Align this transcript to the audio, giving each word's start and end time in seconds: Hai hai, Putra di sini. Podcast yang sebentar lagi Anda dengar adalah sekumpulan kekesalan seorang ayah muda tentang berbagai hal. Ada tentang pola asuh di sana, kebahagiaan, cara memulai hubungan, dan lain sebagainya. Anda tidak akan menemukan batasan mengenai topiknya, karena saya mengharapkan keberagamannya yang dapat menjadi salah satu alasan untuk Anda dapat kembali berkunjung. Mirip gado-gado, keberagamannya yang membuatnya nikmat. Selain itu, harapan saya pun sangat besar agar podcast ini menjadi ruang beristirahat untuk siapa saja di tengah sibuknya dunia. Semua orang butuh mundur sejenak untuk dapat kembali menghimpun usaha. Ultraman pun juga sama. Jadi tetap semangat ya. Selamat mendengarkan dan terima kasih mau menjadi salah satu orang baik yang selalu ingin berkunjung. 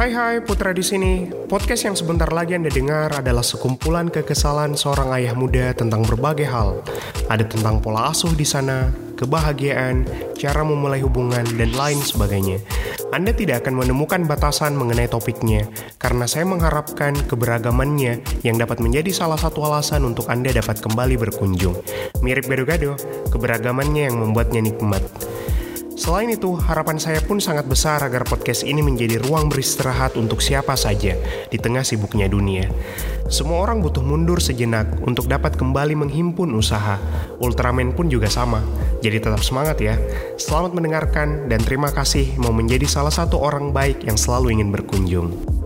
Hai 0.00 0.16
hai, 0.16 0.40
Putra 0.40 0.72
di 0.72 0.80
sini. 0.80 1.28
Podcast 1.28 1.84
yang 1.84 1.92
sebentar 1.92 2.32
lagi 2.32 2.56
Anda 2.56 2.72
dengar 2.72 3.20
adalah 3.20 3.44
sekumpulan 3.44 4.08
kekesalan 4.08 4.72
seorang 4.72 5.12
ayah 5.20 5.36
muda 5.36 5.76
tentang 5.76 6.08
berbagai 6.08 6.48
hal. 6.48 6.80
Ada 7.28 7.44
tentang 7.44 7.84
pola 7.84 8.08
asuh 8.08 8.32
di 8.32 8.48
sana, 8.48 8.88
kebahagiaan, 9.20 10.08
cara 10.40 10.64
memulai 10.64 11.04
hubungan, 11.04 11.44
dan 11.44 11.76
lain 11.76 12.00
sebagainya. 12.00 12.64
Anda 13.12 13.36
tidak 13.36 13.68
akan 13.68 13.84
menemukan 13.84 14.24
batasan 14.24 14.72
mengenai 14.72 15.04
topiknya, 15.04 15.68
karena 16.00 16.24
saya 16.24 16.48
mengharapkan 16.48 17.12
keberagamannya 17.28 18.40
yang 18.40 18.56
dapat 18.56 18.80
menjadi 18.80 19.12
salah 19.12 19.36
satu 19.36 19.68
alasan 19.68 20.08
untuk 20.08 20.32
Anda 20.32 20.48
dapat 20.48 20.80
kembali 20.80 21.20
berkunjung. 21.28 21.76
Mirip 22.24 22.48
gado-gado, 22.48 22.96
keberagamannya 23.28 24.08
yang 24.08 24.16
membuatnya 24.16 24.64
nikmat. 24.64 25.04
Selain 26.00 26.32
itu, 26.32 26.56
harapan 26.56 26.96
saya 26.96 27.20
pun 27.20 27.44
sangat 27.44 27.68
besar 27.68 28.00
agar 28.00 28.24
podcast 28.24 28.64
ini 28.64 28.80
menjadi 28.80 29.20
ruang 29.20 29.52
beristirahat 29.52 30.16
untuk 30.16 30.40
siapa 30.40 30.72
saja 30.72 31.12
di 31.52 31.60
tengah 31.60 31.84
sibuknya 31.84 32.24
dunia. 32.24 32.72
Semua 33.28 33.60
orang 33.60 33.84
butuh 33.84 34.00
mundur 34.00 34.40
sejenak 34.40 34.96
untuk 35.04 35.28
dapat 35.28 35.60
kembali 35.60 35.92
menghimpun 36.00 36.56
usaha. 36.56 36.96
Ultraman 37.36 37.92
pun 37.92 38.08
juga 38.08 38.32
sama. 38.32 38.64
Jadi 39.04 39.20
tetap 39.20 39.44
semangat 39.44 39.76
ya. 39.84 40.00
Selamat 40.40 40.72
mendengarkan 40.72 41.52
dan 41.52 41.60
terima 41.60 41.92
kasih 41.92 42.32
mau 42.40 42.56
menjadi 42.56 42.88
salah 42.88 43.12
satu 43.12 43.36
orang 43.36 43.68
baik 43.68 44.00
yang 44.08 44.16
selalu 44.16 44.56
ingin 44.56 44.72
berkunjung. 44.72 45.59